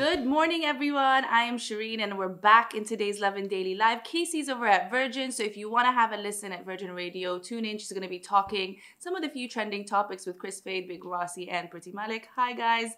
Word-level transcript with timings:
Good 0.00 0.24
morning, 0.24 0.64
everyone. 0.64 1.26
I 1.26 1.42
am 1.42 1.58
Shireen, 1.58 2.00
and 2.00 2.16
we're 2.16 2.30
back 2.30 2.74
in 2.74 2.86
today's 2.86 3.20
Lovin 3.20 3.48
Daily 3.48 3.74
Live. 3.74 4.02
Casey's 4.02 4.48
over 4.48 4.66
at 4.66 4.90
Virgin, 4.90 5.30
so 5.30 5.42
if 5.42 5.58
you 5.58 5.70
want 5.70 5.88
to 5.88 5.92
have 5.92 6.12
a 6.12 6.16
listen 6.16 6.52
at 6.52 6.64
Virgin 6.64 6.92
Radio, 6.92 7.38
tune 7.38 7.66
in. 7.66 7.76
She's 7.76 7.92
going 7.92 8.02
to 8.02 8.08
be 8.08 8.18
talking 8.18 8.78
some 8.98 9.14
of 9.14 9.20
the 9.20 9.28
few 9.28 9.46
trending 9.46 9.84
topics 9.84 10.24
with 10.24 10.38
Kris 10.38 10.58
Fade, 10.58 10.88
Big 10.88 11.04
Rossi, 11.04 11.50
and 11.50 11.70
Priti 11.70 11.92
Malik. 11.92 12.28
Hi, 12.34 12.54
guys. 12.54 12.92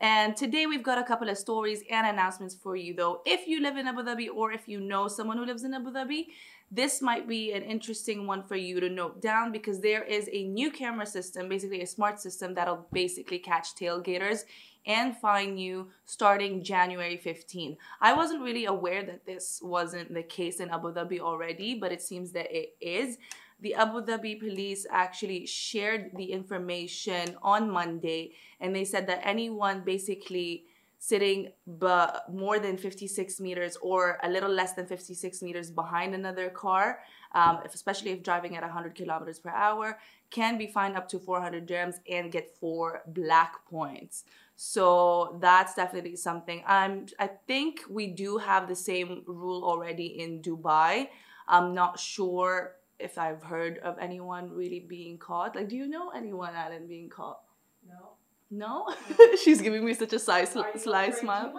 And 0.00 0.36
today 0.36 0.66
we've 0.66 0.84
got 0.84 0.96
a 0.96 1.02
couple 1.02 1.28
of 1.28 1.36
stories 1.38 1.82
and 1.90 2.06
announcements 2.06 2.54
for 2.54 2.76
you, 2.76 2.94
though. 2.94 3.22
If 3.26 3.48
you 3.48 3.60
live 3.60 3.76
in 3.76 3.88
Abu 3.88 4.04
Dhabi 4.04 4.28
or 4.32 4.52
if 4.52 4.68
you 4.68 4.78
know 4.78 5.08
someone 5.08 5.38
who 5.38 5.46
lives 5.46 5.64
in 5.64 5.74
Abu 5.74 5.90
Dhabi, 5.90 6.26
this 6.74 7.00
might 7.00 7.28
be 7.28 7.52
an 7.52 7.62
interesting 7.62 8.26
one 8.26 8.42
for 8.42 8.56
you 8.56 8.80
to 8.80 8.88
note 8.88 9.22
down 9.22 9.52
because 9.52 9.80
there 9.80 10.02
is 10.02 10.28
a 10.32 10.44
new 10.44 10.72
camera 10.72 11.06
system, 11.06 11.48
basically 11.48 11.82
a 11.82 11.86
smart 11.86 12.20
system 12.20 12.54
that'll 12.54 12.86
basically 12.92 13.38
catch 13.38 13.74
tailgaters 13.76 14.40
and 14.84 15.16
fine 15.16 15.56
you 15.56 15.88
starting 16.04 16.64
January 16.64 17.16
15. 17.16 17.76
I 18.00 18.12
wasn't 18.12 18.42
really 18.42 18.64
aware 18.64 19.04
that 19.04 19.24
this 19.24 19.60
wasn't 19.62 20.12
the 20.12 20.22
case 20.22 20.58
in 20.58 20.70
Abu 20.70 20.92
Dhabi 20.92 21.20
already, 21.20 21.78
but 21.78 21.92
it 21.92 22.02
seems 22.02 22.32
that 22.32 22.50
it 22.50 22.74
is. 22.80 23.18
The 23.60 23.74
Abu 23.74 24.02
Dhabi 24.02 24.40
police 24.40 24.84
actually 24.90 25.46
shared 25.46 26.10
the 26.16 26.32
information 26.32 27.36
on 27.40 27.70
Monday 27.70 28.32
and 28.60 28.74
they 28.74 28.84
said 28.84 29.06
that 29.06 29.20
anyone 29.24 29.82
basically 29.84 30.64
sitting 31.10 31.52
but 31.66 32.24
more 32.32 32.58
than 32.58 32.78
56 32.78 33.38
meters 33.38 33.76
or 33.82 34.18
a 34.22 34.28
little 34.28 34.50
less 34.50 34.72
than 34.72 34.86
56 34.86 35.42
meters 35.42 35.70
behind 35.70 36.14
another 36.14 36.48
car, 36.48 37.00
um, 37.32 37.58
especially 37.74 38.12
if 38.12 38.22
driving 38.22 38.56
at 38.56 38.62
100 38.62 38.94
kilometers 38.94 39.38
per 39.38 39.50
hour, 39.50 39.98
can 40.30 40.56
be 40.56 40.66
fined 40.66 40.96
up 40.96 41.06
to 41.10 41.18
400 41.18 41.68
dirhams 41.68 41.96
and 42.08 42.32
get 42.32 42.56
four 42.58 43.02
black 43.06 43.52
points. 43.68 44.24
So 44.56 45.36
that's 45.40 45.74
definitely 45.74 46.16
something. 46.16 46.62
I'm. 46.66 47.06
I 47.18 47.28
think 47.50 47.80
we 47.90 48.06
do 48.06 48.38
have 48.38 48.68
the 48.68 48.76
same 48.76 49.24
rule 49.26 49.62
already 49.64 50.06
in 50.22 50.40
Dubai. 50.40 51.08
I'm 51.48 51.74
not 51.74 51.98
sure 51.98 52.76
if 52.98 53.18
I've 53.18 53.42
heard 53.42 53.78
of 53.78 53.98
anyone 53.98 54.50
really 54.50 54.80
being 54.80 55.18
caught. 55.18 55.56
Like, 55.56 55.68
do 55.68 55.76
you 55.76 55.88
know 55.88 56.10
anyone, 56.10 56.54
Alan, 56.54 56.86
being 56.86 57.10
caught? 57.10 57.40
No. 57.86 58.14
No? 58.54 58.86
She's 59.42 59.60
giving 59.60 59.84
me 59.84 59.94
such 59.94 60.12
a 60.12 60.18
sly, 60.18 60.44
sly 60.44 61.10
smile. 61.10 61.52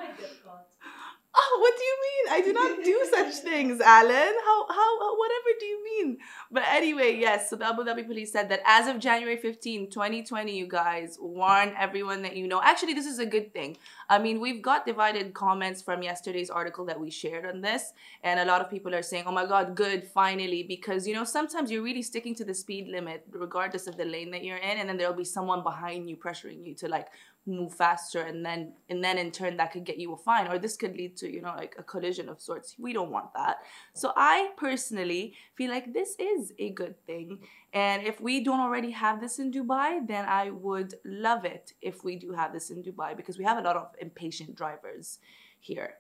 You 1.36 1.53
might 1.53 1.59
get 1.59 1.59
caught. 1.59 1.59
Oh, 1.59 1.59
what 1.61 1.78
do 1.78 1.83
you 1.83 1.97
mean? 2.02 2.33
I 2.33 2.41
do 2.41 2.53
not 2.53 2.83
do 2.86 3.08
such 3.11 3.44
things, 3.44 3.81
Alan. 3.81 4.33
How, 4.45 4.67
how, 4.69 5.17
whatever 5.17 5.50
do 5.59 5.66
you 5.66 5.83
mean? 5.83 6.17
But 6.52 6.64
anyway, 6.69 7.17
yes, 7.19 7.50
so 7.50 7.55
the 7.58 7.67
Abu 7.67 7.83
Dhabi 7.83 8.08
police 8.08 8.31
said 8.31 8.50
that 8.50 8.61
as 8.66 8.88
of 8.88 9.00
January 9.00 9.38
15, 9.38 9.89
2020, 9.92 10.58
you 10.58 10.67
guys 10.67 11.17
warn 11.19 11.73
everyone 11.77 12.22
that 12.23 12.36
you 12.38 12.47
know. 12.47 12.61
Actually, 12.64 12.94
this 12.94 13.05
is 13.05 13.19
a 13.19 13.25
good 13.25 13.53
thing. 13.53 13.77
I 14.09 14.19
mean, 14.19 14.39
we've 14.39 14.61
got 14.61 14.86
divided 14.86 15.33
comments 15.33 15.81
from 15.81 16.03
yesterday's 16.03 16.50
article 16.50 16.86
that 16.86 17.00
we 17.00 17.11
shared 17.11 17.45
on 17.45 17.61
this, 17.61 17.94
and 18.23 18.39
a 18.39 18.45
lot 18.45 18.61
of 18.61 18.70
people 18.70 18.95
are 18.95 19.03
saying, 19.03 19.25
oh 19.27 19.33
my 19.33 19.45
God, 19.45 19.75
good, 19.75 20.08
finally, 20.08 20.64
because, 20.64 21.08
you 21.08 21.14
know, 21.14 21.25
sometimes 21.25 21.72
you're 21.72 21.83
really 21.83 22.03
sticking 22.03 22.36
to 22.36 22.45
the 22.45 22.53
speed 22.53 22.88
limit, 22.89 23.25
regardless 23.31 23.88
of 23.88 23.97
the 23.97 24.05
lane 24.05 24.31
that 24.31 24.44
you're 24.44 24.58
in, 24.58 24.80
and 24.80 24.89
then 24.89 24.97
there'll 24.97 25.14
be 25.14 25.25
someone 25.25 25.64
behind 25.64 26.09
you 26.09 26.17
pressuring 26.17 26.66
you 26.66 26.75
to 26.75 26.88
like 26.88 27.08
move 27.48 27.74
faster 27.74 28.22
and 28.22 28.46
then 28.46 28.74
and 28.90 29.04
then 29.04 29.18
in 29.18 29.32
turn 29.32 29.58
that 29.58 29.72
could 29.72 29.84
get 29.84 29.98
you 29.98 30.14
a 30.14 30.18
fine 30.18 30.48
or 30.48 30.58
this 30.58 30.76
could 30.76 30.96
lead 30.96 31.16
to 31.16 31.32
you 31.32 31.42
know 31.42 31.54
like 31.56 31.76
a 31.78 31.84
collision 31.84 32.30
of 32.30 32.42
sorts. 32.42 32.76
We 32.80 32.94
don't 32.94 33.12
want 33.12 33.34
that. 33.36 33.58
So 33.94 34.14
i 34.16 34.50
personally 34.58 35.34
feel 35.56 35.70
like 35.70 35.94
this 35.94 36.16
is 36.20 36.54
a 36.60 36.72
good 36.72 36.96
thing. 37.06 37.40
And 37.73 38.04
if 38.04 38.22
we 38.22 38.44
don't 38.44 38.60
already 38.60 38.92
have 38.92 39.22
this 39.22 39.40
in 39.40 39.52
dubai 39.52 40.08
then 40.08 40.26
i 40.26 40.50
would 40.50 40.96
love 41.06 41.46
it 41.46 41.73
if 41.82 42.04
we 42.04 42.16
do 42.16 42.32
have 42.32 42.54
this 42.54 42.70
in 42.70 42.84
dubai 42.84 43.16
because 43.16 43.38
we 43.38 43.44
have 43.44 43.58
a 43.58 43.62
lot 43.62 43.76
of 43.76 43.88
impatient 44.00 44.56
drivers 44.56 45.20
here 45.60 45.96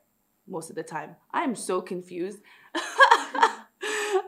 most 0.47 0.69
of 0.69 0.75
the 0.75 0.83
time. 0.83 1.15
I'm 1.31 1.55
so 1.55 1.81
confused 1.81 2.39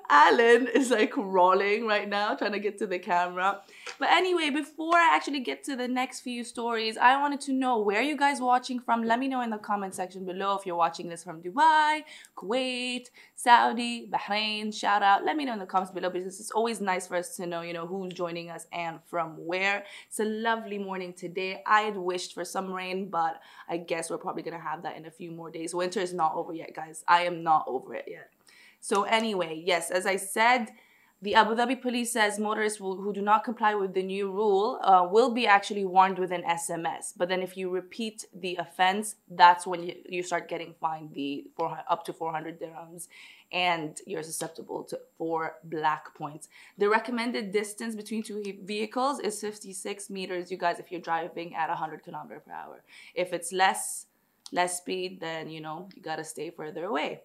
Alan 0.09 0.67
is 0.67 0.91
like 0.91 1.15
rolling 1.17 1.85
right 1.85 2.07
now, 2.07 2.35
trying 2.35 2.53
to 2.53 2.59
get 2.59 2.77
to 2.79 2.87
the 2.87 2.99
camera. 2.99 3.61
But 3.99 4.09
anyway, 4.11 4.49
before 4.49 4.95
I 4.95 5.15
actually 5.15 5.41
get 5.41 5.63
to 5.65 5.75
the 5.75 5.87
next 5.87 6.21
few 6.21 6.43
stories, 6.43 6.97
I 6.97 7.19
wanted 7.19 7.41
to 7.41 7.53
know 7.53 7.79
where 7.79 8.01
you 8.01 8.15
guys 8.15 8.39
watching 8.39 8.79
from. 8.79 9.03
Let 9.03 9.19
me 9.19 9.27
know 9.27 9.41
in 9.41 9.49
the 9.49 9.57
comment 9.57 9.95
section 9.95 10.25
below 10.25 10.55
if 10.57 10.65
you're 10.65 10.75
watching 10.75 11.09
this 11.09 11.23
from 11.23 11.41
Dubai, 11.41 12.03
Kuwait, 12.37 13.09
Saudi, 13.35 14.09
Bahrain. 14.11 14.73
Shout 14.73 15.03
out. 15.03 15.25
Let 15.25 15.35
me 15.35 15.45
know 15.45 15.53
in 15.53 15.59
the 15.59 15.65
comments 15.65 15.91
below 15.91 16.09
because 16.09 16.39
it's 16.39 16.51
always 16.51 16.79
nice 16.79 17.07
for 17.07 17.15
us 17.17 17.35
to 17.37 17.45
know, 17.45 17.61
you 17.61 17.73
know, 17.73 17.87
who's 17.87 18.13
joining 18.13 18.49
us 18.49 18.67
and 18.71 18.99
from 19.05 19.33
where. 19.45 19.83
It's 20.07 20.19
a 20.19 20.25
lovely 20.25 20.77
morning 20.77 21.13
today. 21.13 21.61
I 21.65 21.81
had 21.81 21.97
wished 21.97 22.33
for 22.33 22.45
some 22.45 22.71
rain, 22.71 23.09
but 23.09 23.41
I 23.67 23.77
guess 23.77 24.09
we're 24.09 24.17
probably 24.17 24.43
gonna 24.43 24.59
have 24.59 24.83
that 24.83 24.95
in 24.95 25.05
a 25.05 25.11
few 25.11 25.31
more 25.31 25.51
days. 25.51 25.73
Winter 25.73 25.99
is 25.99 26.13
not 26.13 26.35
over 26.35 26.53
yet, 26.53 26.73
guys. 26.73 27.03
I 27.07 27.23
am 27.23 27.43
not 27.43 27.65
over 27.67 27.93
it 27.95 28.05
yet. 28.07 28.31
So 28.79 29.03
anyway, 29.03 29.61
yes, 29.65 29.91
as 29.91 30.05
I 30.05 30.15
said, 30.15 30.71
the 31.19 31.33
Abu 31.33 31.55
Dhabi 31.55 31.81
police 31.81 32.11
says 32.11 32.37
motorists 32.37 32.79
will, 32.79 32.97
who 32.97 33.11
do 33.11 33.21
not 33.21 33.43
comply 33.43 33.73
with 33.73 33.95
the 33.95 34.03
new 34.03 34.31
rule 34.31 34.79
uh, 34.83 35.07
will 35.09 35.31
be 35.31 35.47
actually 35.47 35.83
warned 35.83 36.19
with 36.19 36.31
an 36.31 36.43
SMS. 36.43 37.13
But 37.17 37.27
then 37.27 37.41
if 37.41 37.57
you 37.57 37.71
repeat 37.71 38.25
the 38.35 38.55
offense, 38.57 39.15
that's 39.27 39.65
when 39.65 39.81
you, 39.81 39.95
you 40.07 40.21
start 40.21 40.47
getting 40.47 40.75
fined 40.79 41.15
the 41.15 41.47
up 41.89 42.05
to 42.05 42.13
400 42.13 42.61
dirhams 42.61 43.07
and 43.51 43.99
you're 44.05 44.21
susceptible 44.21 44.83
to 44.83 44.99
four 45.17 45.55
black 45.63 46.13
points. 46.13 46.49
The 46.77 46.87
recommended 46.87 47.51
distance 47.51 47.95
between 47.95 48.21
two 48.21 48.43
vehicles 48.63 49.19
is 49.19 49.41
56 49.41 50.11
meters, 50.11 50.51
you 50.51 50.57
guys, 50.57 50.77
if 50.77 50.91
you're 50.91 51.01
driving 51.01 51.55
at 51.55 51.69
100 51.69 52.03
kilometer 52.03 52.41
per 52.45 52.51
hour. 52.51 52.83
If 53.15 53.33
it's 53.33 53.51
less, 53.51 54.05
less 54.51 54.77
speed, 54.77 55.19
then, 55.19 55.49
you 55.49 55.61
know, 55.61 55.89
you 55.95 56.01
gotta 56.03 56.23
stay 56.23 56.51
further 56.51 56.85
away. 56.85 57.21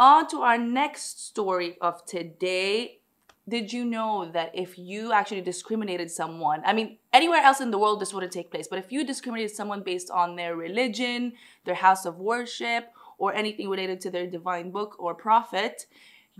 On 0.00 0.26
to 0.28 0.38
our 0.38 0.56
next 0.56 1.26
story 1.26 1.76
of 1.82 2.06
today. 2.06 3.00
Did 3.46 3.70
you 3.70 3.84
know 3.84 4.30
that 4.32 4.50
if 4.54 4.78
you 4.78 5.12
actually 5.12 5.42
discriminated 5.42 6.10
someone, 6.10 6.62
I 6.64 6.72
mean, 6.72 6.96
anywhere 7.12 7.42
else 7.42 7.60
in 7.60 7.70
the 7.70 7.76
world 7.76 8.00
this 8.00 8.14
wouldn't 8.14 8.32
take 8.32 8.50
place, 8.50 8.66
but 8.66 8.78
if 8.78 8.90
you 8.90 9.04
discriminated 9.04 9.54
someone 9.54 9.82
based 9.82 10.10
on 10.10 10.36
their 10.36 10.56
religion, 10.56 11.34
their 11.66 11.74
house 11.74 12.06
of 12.06 12.16
worship, 12.16 12.94
or 13.18 13.34
anything 13.34 13.68
related 13.68 14.00
to 14.00 14.10
their 14.10 14.26
divine 14.26 14.70
book 14.70 14.96
or 14.98 15.14
prophet, 15.14 15.84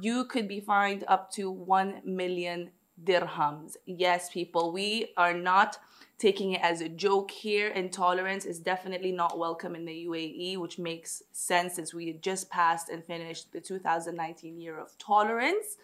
you 0.00 0.25
could 0.25 0.48
be 0.48 0.60
fined 0.60 1.04
up 1.06 1.31
to 1.32 1.50
1 1.50 2.00
million 2.06 2.71
dirhams. 3.05 3.77
Yes, 3.87 4.31
people, 4.31 4.72
we 4.72 5.12
are 5.16 5.34
not 5.34 5.78
taking 6.19 6.53
it 6.53 6.61
as 6.62 6.81
a 6.81 6.88
joke 6.88 7.31
here. 7.31 7.69
Intolerance 7.69 8.44
is 8.44 8.59
definitely 8.59 9.11
not 9.11 9.38
welcome 9.38 9.75
in 9.75 9.87
the 9.87 10.06
UAE, 10.06 10.59
which 10.59 10.78
makes 10.78 11.22
sense 11.33 11.75
since 11.75 11.94
we 11.94 12.12
just 12.12 12.50
passed 12.50 12.91
and 12.91 13.05
finished 13.05 13.53
the 13.53 13.60
2019 13.60 14.60
year 14.60 14.78
of 14.78 14.97
tolerance. 14.99 15.78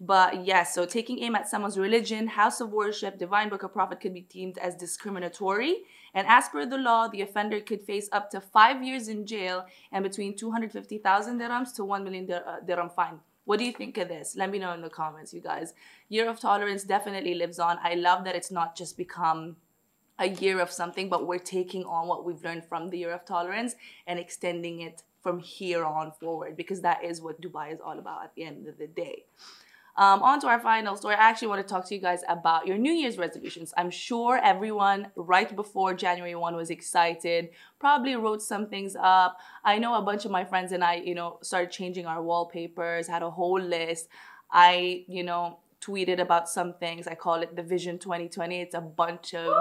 But 0.00 0.44
yes, 0.44 0.74
so 0.74 0.86
taking 0.86 1.20
aim 1.20 1.34
at 1.34 1.48
someone's 1.48 1.78
religion, 1.78 2.26
house 2.26 2.60
of 2.60 2.72
worship, 2.72 3.18
divine 3.18 3.48
book, 3.48 3.64
or 3.64 3.68
prophet 3.68 4.00
could 4.00 4.14
be 4.14 4.22
deemed 4.22 4.58
as 4.58 4.74
discriminatory. 4.74 5.84
And 6.14 6.26
as 6.28 6.48
per 6.48 6.66
the 6.66 6.78
law, 6.78 7.08
the 7.08 7.22
offender 7.22 7.60
could 7.60 7.82
face 7.82 8.08
up 8.12 8.30
to 8.30 8.40
five 8.40 8.82
years 8.82 9.08
in 9.08 9.26
jail 9.26 9.66
and 9.92 10.02
between 10.04 10.36
250,000 10.36 11.40
dirhams 11.40 11.74
to 11.76 11.84
1 11.84 12.04
million 12.04 12.30
uh, 12.30 12.56
dirham 12.66 12.90
fine. 12.90 13.20
What 13.44 13.58
do 13.58 13.64
you 13.64 13.72
think 13.72 13.98
of 13.98 14.08
this? 14.08 14.36
Let 14.36 14.50
me 14.50 14.58
know 14.58 14.72
in 14.72 14.80
the 14.80 14.88
comments, 14.88 15.34
you 15.34 15.40
guys. 15.40 15.74
Year 16.08 16.28
of 16.28 16.40
Tolerance 16.40 16.84
definitely 16.84 17.34
lives 17.34 17.58
on. 17.58 17.78
I 17.82 17.94
love 17.94 18.24
that 18.24 18.34
it's 18.34 18.50
not 18.50 18.76
just 18.76 18.96
become 18.96 19.56
a 20.18 20.28
year 20.28 20.60
of 20.60 20.70
something, 20.70 21.08
but 21.08 21.26
we're 21.26 21.38
taking 21.38 21.84
on 21.84 22.08
what 22.08 22.24
we've 22.24 22.42
learned 22.42 22.64
from 22.64 22.90
the 22.90 22.98
Year 22.98 23.12
of 23.12 23.24
Tolerance 23.24 23.74
and 24.06 24.18
extending 24.18 24.80
it 24.80 25.02
from 25.22 25.40
here 25.40 25.84
on 25.84 26.12
forward 26.12 26.56
because 26.56 26.82
that 26.82 27.02
is 27.02 27.20
what 27.20 27.40
Dubai 27.40 27.72
is 27.72 27.80
all 27.84 27.98
about 27.98 28.24
at 28.24 28.34
the 28.34 28.44
end 28.44 28.68
of 28.68 28.78
the 28.78 28.86
day. 28.86 29.24
Um, 29.96 30.22
on 30.22 30.40
to 30.40 30.48
our 30.48 30.58
final 30.58 30.96
story. 30.96 31.14
I 31.14 31.30
actually 31.30 31.48
want 31.48 31.66
to 31.66 31.72
talk 31.72 31.86
to 31.86 31.94
you 31.94 32.00
guys 32.00 32.22
about 32.28 32.66
your 32.66 32.76
New 32.76 32.92
Year's 32.92 33.16
resolutions. 33.16 33.72
I'm 33.76 33.90
sure 33.90 34.40
everyone 34.42 35.08
right 35.14 35.54
before 35.54 35.94
January 35.94 36.34
1 36.34 36.56
was 36.56 36.70
excited, 36.70 37.50
probably 37.78 38.16
wrote 38.16 38.42
some 38.42 38.66
things 38.66 38.96
up. 39.00 39.38
I 39.64 39.78
know 39.78 39.94
a 39.94 40.02
bunch 40.02 40.24
of 40.24 40.32
my 40.32 40.44
friends 40.44 40.72
and 40.72 40.82
I, 40.82 40.96
you 40.96 41.14
know, 41.14 41.38
started 41.42 41.70
changing 41.70 42.06
our 42.06 42.20
wallpapers, 42.20 43.06
had 43.06 43.22
a 43.22 43.30
whole 43.30 43.60
list. 43.60 44.08
I, 44.50 45.04
you 45.06 45.22
know, 45.22 45.58
tweeted 45.80 46.18
about 46.20 46.48
some 46.48 46.74
things. 46.74 47.06
I 47.06 47.14
call 47.14 47.42
it 47.42 47.54
the 47.54 47.62
Vision 47.62 47.98
2020. 47.98 48.60
It's 48.60 48.74
a 48.74 48.80
bunch 48.80 49.34
of. 49.34 49.54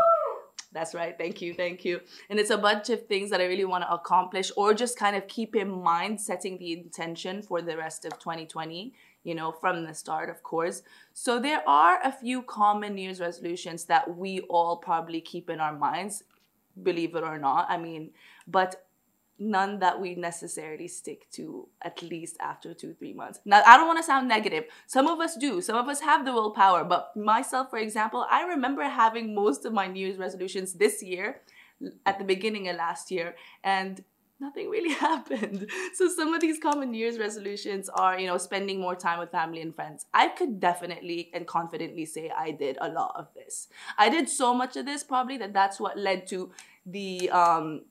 That's 0.74 0.96
right. 0.96 1.16
Thank 1.18 1.42
you. 1.42 1.54
Thank 1.54 1.86
you. 1.86 2.02
And 2.30 2.40
it's 2.40 2.50
a 2.50 2.58
bunch 2.58 2.90
of 2.90 3.06
things 3.06 3.30
that 3.30 3.40
I 3.40 3.46
really 3.46 3.66
want 3.66 3.84
to 3.84 3.94
accomplish 3.94 4.52
or 4.58 4.74
just 4.74 4.98
kind 4.98 5.16
of 5.16 5.28
keep 5.28 5.56
in 5.56 5.70
mind 5.70 6.20
setting 6.20 6.58
the 6.58 6.74
intention 6.74 7.42
for 7.42 7.62
the 7.62 7.78
rest 7.78 8.06
of 8.06 8.18
2020 8.20 8.94
you 9.24 9.34
know, 9.34 9.52
from 9.52 9.86
the 9.86 9.94
start, 9.94 10.30
of 10.30 10.44
course. 10.44 10.84
So 11.14 11.40
there 11.40 11.68
are 11.68 12.00
a 12.04 12.12
few 12.12 12.42
common 12.42 12.96
New 12.96 13.04
Year's 13.04 13.20
resolutions 13.20 13.86
that 13.86 14.18
we 14.18 14.42
all 14.42 14.78
probably 14.78 15.22
keep 15.22 15.50
in 15.50 15.60
our 15.60 15.74
minds, 15.74 16.24
believe 16.82 17.16
it 17.16 17.24
or 17.24 17.38
not. 17.38 17.68
I 17.70 17.78
mean, 17.78 18.12
but 18.48 18.86
none 19.40 19.80
that 19.80 20.00
we 20.00 20.16
necessarily 20.16 20.88
stick 20.88 21.30
to 21.32 21.68
at 21.82 22.02
least 22.02 22.38
after 22.40 22.74
two, 22.74 22.94
three 22.94 23.14
months. 23.14 23.40
Now, 23.46 23.62
I 23.66 23.78
don't 23.78 23.88
want 23.88 24.00
to 24.00 24.04
sound 24.04 24.28
negative. 24.28 24.66
Some 24.88 25.08
of 25.08 25.20
us 25.20 25.36
do. 25.36 25.62
Some 25.62 25.76
of 25.76 25.88
us 25.88 26.02
have 26.02 26.26
the 26.26 26.34
willpower. 26.34 26.84
But 26.84 27.16
myself, 27.16 27.70
for 27.70 27.80
example, 27.80 28.26
I 28.30 28.44
remember 28.44 28.84
having 28.84 29.34
most 29.34 29.66
of 29.66 29.74
my 29.74 29.88
New 29.88 30.06
Year's 30.06 30.18
resolutions 30.18 30.74
this 30.74 31.02
year 31.02 31.42
at 32.06 32.20
the 32.20 32.26
beginning 32.26 32.70
of 32.70 32.76
last 32.76 33.12
year. 33.12 33.36
And 33.64 34.04
nothing 34.40 34.70
really 34.70 34.94
happened. 35.10 35.70
So 35.94 36.08
some 36.08 36.34
of 36.34 36.42
these 36.42 36.60
common 36.60 36.92
New 36.92 36.98
Year's 36.98 37.18
resolutions 37.18 37.90
are, 37.90 38.20
you 38.20 38.28
know, 38.28 38.38
spending 38.38 38.80
more 38.80 38.96
time 38.96 39.20
with 39.20 39.32
family 39.32 39.62
and 39.62 39.74
friends. 39.74 40.06
I 40.14 40.28
could 40.28 40.60
definitely 40.60 41.32
and 41.34 41.48
confidently 41.48 42.06
say 42.06 42.30
I 42.30 42.52
did 42.52 42.78
a 42.80 42.90
lot 42.90 43.14
of 43.16 43.28
this. 43.34 43.68
I 43.98 44.10
did 44.10 44.30
so 44.30 44.54
much 44.54 44.76
of 44.78 44.86
this 44.86 45.04
probably 45.04 45.38
that 45.38 45.54
that's 45.54 45.80
what 45.80 45.98
led 45.98 46.28
to 46.28 46.52
the 46.86 47.30
um 47.30 47.84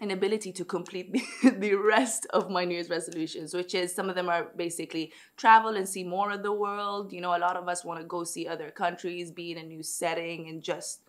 inability 0.00 0.52
to 0.52 0.64
complete 0.64 1.12
the, 1.42 1.50
the 1.50 1.74
rest 1.74 2.26
of 2.30 2.50
my 2.50 2.64
New 2.64 2.74
Year's 2.74 2.90
resolutions, 2.90 3.54
which 3.54 3.74
is 3.74 3.94
some 3.94 4.08
of 4.08 4.14
them 4.14 4.28
are 4.28 4.48
basically 4.56 5.12
travel 5.36 5.76
and 5.76 5.88
see 5.88 6.04
more 6.04 6.32
of 6.32 6.42
the 6.42 6.52
world. 6.52 7.12
You 7.12 7.20
know, 7.20 7.36
a 7.36 7.38
lot 7.38 7.56
of 7.56 7.68
us 7.68 7.84
want 7.84 8.00
to 8.00 8.06
go 8.06 8.24
see 8.24 8.48
other 8.48 8.70
countries, 8.70 9.30
be 9.30 9.52
in 9.52 9.58
a 9.58 9.62
new 9.62 9.82
setting, 9.82 10.48
and 10.48 10.62
just 10.62 11.00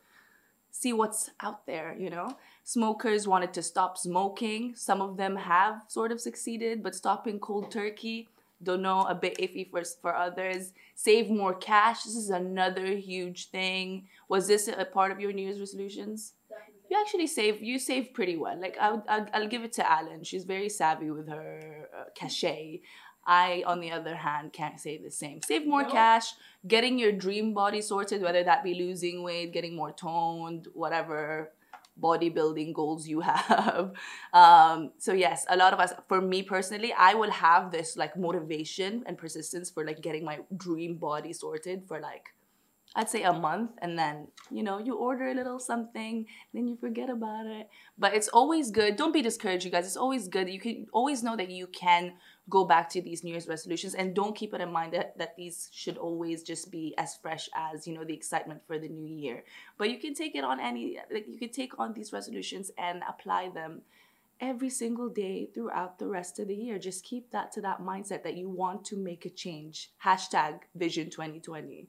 see 0.72 0.94
what's 0.94 1.30
out 1.42 1.66
there, 1.66 1.96
you 1.98 2.10
know? 2.10 2.38
Smokers 2.64 3.28
wanted 3.28 3.54
to 3.54 3.62
stop 3.62 3.98
smoking. 3.98 4.74
Some 4.76 5.02
of 5.02 5.18
them 5.18 5.36
have 5.36 5.84
sort 5.88 6.12
of 6.12 6.22
succeeded, 6.22 6.82
but 6.82 6.96
stopping 6.96 7.40
cold 7.40 7.72
turkey, 7.72 8.30
don't 8.64 8.82
know, 8.82 9.02
a 9.02 9.16
bit 9.16 9.38
iffy 9.38 9.70
for, 9.70 9.84
for 10.02 10.16
others. 10.16 10.74
Save 10.96 11.30
more 11.30 11.54
cash. 11.54 12.04
This 12.04 12.16
is 12.16 12.30
another 12.30 12.96
huge 12.96 13.50
thing. 13.50 14.08
Was 14.30 14.48
this 14.48 14.68
a 14.68 14.86
part 14.86 15.12
of 15.12 15.20
your 15.20 15.34
New 15.34 15.44
Year's 15.44 15.60
resolutions? 15.60 16.34
You 16.92 17.00
actually 17.00 17.28
save. 17.28 17.64
You 17.64 17.80
save 17.80 18.14
pretty 18.14 18.36
well. 18.36 18.60
Like 18.60 18.76
I, 18.78 18.90
I'll, 19.08 19.28
I'll 19.34 19.48
give 19.48 19.64
it 19.64 19.72
to 19.74 19.90
Alan. 19.90 20.26
She's 20.26 20.44
very 20.44 20.68
savvy 20.68 21.10
with 21.10 21.30
her 21.30 21.88
uh, 21.98 22.04
cachet. 22.14 22.82
I, 23.26 23.64
on 23.66 23.80
the 23.80 23.92
other 23.92 24.16
hand, 24.16 24.52
can't 24.52 24.78
say 24.78 24.98
the 24.98 25.10
same. 25.10 25.42
Save 25.42 25.66
more 25.66 25.84
no. 25.84 25.90
cash, 25.90 26.34
getting 26.68 27.00
your 27.00 27.14
dream 27.14 27.54
body 27.54 27.82
sorted, 27.82 28.22
whether 28.22 28.44
that 28.44 28.62
be 28.62 28.74
losing 28.74 29.24
weight, 29.24 29.54
getting 29.54 29.74
more 29.74 29.94
toned, 29.94 30.68
whatever 30.74 31.54
bodybuilding 32.02 32.74
goals 32.74 33.08
you 33.08 33.20
have. 33.32 33.94
Um, 34.34 34.92
so 34.98 35.14
yes, 35.14 35.46
a 35.50 35.56
lot 35.56 35.72
of 35.72 35.80
us, 35.80 35.94
for 36.10 36.20
me 36.20 36.44
personally, 36.44 36.94
I 36.98 37.14
will 37.14 37.32
have 37.32 37.72
this 37.72 37.96
like 37.96 38.18
motivation 38.18 39.04
and 39.06 39.18
persistence 39.18 39.70
for 39.70 39.86
like 39.86 40.02
getting 40.02 40.26
my 40.26 40.40
dream 40.58 40.96
body 40.96 41.32
sorted 41.32 41.88
for 41.88 42.02
like 42.02 42.34
I'd 42.94 43.10
say 43.10 43.24
a 43.24 43.32
month 43.32 43.72
and 43.82 43.98
then, 43.98 44.28
you 44.50 44.64
know, 44.64 44.78
you 44.78 44.96
order 44.96 45.30
a 45.30 45.34
little 45.34 45.60
something, 45.60 46.26
then 46.54 46.68
you 46.68 46.76
forget 46.76 47.10
about 47.10 47.46
it. 47.46 47.70
But 47.98 48.14
it's 48.14 48.28
always 48.28 48.70
good. 48.70 48.98
Don't 48.98 49.14
be 49.14 49.22
discouraged, 49.22 49.64
you 49.64 49.72
guys. 49.72 49.86
It's 49.86 49.96
always 49.96 50.28
good. 50.28 50.50
You 50.50 50.60
can 50.60 50.88
always 50.92 51.24
know 51.24 51.38
that 51.38 51.50
you 51.50 51.68
can 51.68 52.14
go 52.50 52.66
back 52.66 52.90
to 52.90 53.02
these 53.02 53.24
New 53.24 53.32
Year's 53.32 53.48
resolutions 53.48 53.94
and 53.96 54.14
don't 54.14 54.36
keep 54.36 54.54
it 54.54 54.60
in 54.60 54.74
mind 54.74 54.92
that, 54.94 55.18
that 55.18 55.38
these 55.38 55.70
should 55.72 55.98
always 55.98 56.44
just 56.44 56.70
be 56.70 56.94
as 56.98 57.16
fresh 57.16 57.48
as, 57.56 57.88
you 57.88 57.94
know, 57.94 58.04
the 58.04 58.14
excitement 58.14 58.62
for 58.68 58.78
the 58.78 58.90
new 58.90 59.08
year. 59.08 59.46
But 59.78 59.90
you 59.90 59.98
can 59.98 60.14
take 60.14 60.36
it 60.36 60.44
on 60.44 60.60
any 60.60 61.00
like 61.14 61.28
you 61.30 61.40
can 61.40 61.50
take 61.50 61.80
on 61.80 61.94
these 61.94 62.12
resolutions 62.12 62.72
and 62.78 63.04
apply 63.08 63.52
them 63.54 63.84
every 64.42 64.70
single 64.70 65.08
day 65.08 65.50
throughout 65.54 65.98
the 65.98 66.08
rest 66.08 66.40
of 66.40 66.48
the 66.50 66.56
year. 66.56 66.78
Just 66.78 67.06
keep 67.06 67.32
that 67.32 67.54
to 67.54 67.62
that 67.62 67.80
mindset 67.80 68.24
that 68.24 68.36
you 68.36 68.50
want 68.50 68.84
to 68.86 68.98
make 68.98 69.26
a 69.26 69.30
change. 69.30 69.92
Hashtag 70.04 70.60
Vision 70.76 71.10
2020. 71.10 71.88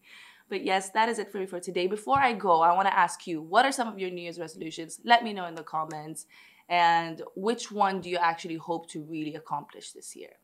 But 0.52 0.64
yes, 0.66 0.90
that 0.90 1.08
is 1.08 1.18
it 1.18 1.32
for 1.32 1.38
me 1.38 1.46
for 1.46 1.60
today. 1.60 1.86
Before 1.86 2.18
I 2.18 2.34
go, 2.34 2.60
I 2.60 2.74
want 2.74 2.86
to 2.86 2.94
ask 2.94 3.26
you 3.26 3.40
what 3.40 3.64
are 3.64 3.72
some 3.72 3.88
of 3.88 3.98
your 3.98 4.10
New 4.10 4.20
Year's 4.20 4.38
resolutions? 4.38 5.00
Let 5.02 5.24
me 5.24 5.32
know 5.32 5.46
in 5.46 5.54
the 5.54 5.62
comments. 5.62 6.26
And 6.68 7.22
which 7.34 7.72
one 7.72 8.02
do 8.02 8.10
you 8.10 8.18
actually 8.18 8.56
hope 8.56 8.86
to 8.90 9.02
really 9.02 9.34
accomplish 9.34 9.92
this 9.92 10.14
year? 10.14 10.34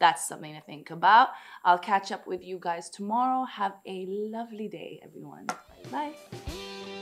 That's 0.00 0.26
something 0.26 0.52
to 0.52 0.60
think 0.62 0.90
about. 0.90 1.28
I'll 1.64 1.78
catch 1.78 2.10
up 2.10 2.26
with 2.26 2.42
you 2.42 2.58
guys 2.60 2.90
tomorrow. 2.90 3.44
Have 3.44 3.74
a 3.86 4.04
lovely 4.08 4.66
day, 4.66 5.00
everyone. 5.04 5.46
Bye. 5.92 6.14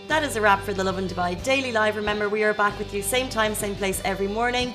That 0.08 0.22
is 0.22 0.36
a 0.36 0.42
wrap 0.42 0.60
for 0.60 0.74
the 0.74 0.84
Lovin 0.84 1.08
Dubai 1.08 1.42
Daily 1.42 1.72
Live. 1.72 1.96
Remember, 1.96 2.28
we 2.28 2.42
are 2.44 2.52
back 2.52 2.78
with 2.78 2.92
you 2.92 3.00
same 3.00 3.30
time, 3.30 3.54
same 3.54 3.74
place 3.74 4.02
every 4.04 4.28
morning. 4.28 4.74